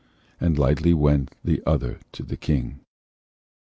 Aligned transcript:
And 0.39 0.57
lightly 0.57 0.95
went 0.95 1.35
the 1.43 1.61
other 1.63 1.99
to 2.13 2.23
the 2.23 2.35
King. 2.35 2.79